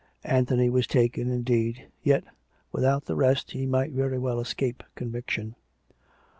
[0.25, 2.23] Anthony was taken, indeed, yet,
[2.71, 5.55] without the rest, he might very well escape conviction.